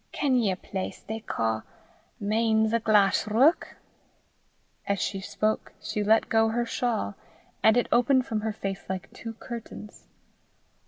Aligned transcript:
"Ken 0.11 0.35
ye 0.35 0.49
a 0.49 0.55
place 0.55 0.99
they 1.01 1.19
ca' 1.19 1.61
Mains 2.19 2.73
o' 2.73 2.79
Glashruach?" 2.79 3.75
As 4.87 4.99
she 4.99 5.19
spoke 5.21 5.73
she 5.79 6.03
let 6.03 6.27
go 6.27 6.49
her 6.49 6.65
shawl, 6.65 7.13
and 7.61 7.77
it 7.77 7.87
opened 7.91 8.25
from 8.25 8.41
her 8.41 8.51
face 8.51 8.83
like 8.89 9.13
two 9.13 9.33
curtains. 9.33 10.07